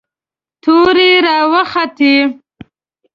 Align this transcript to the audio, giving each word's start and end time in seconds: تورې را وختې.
تورې 0.63 1.11
را 1.25 1.37
وختې. 1.51 2.13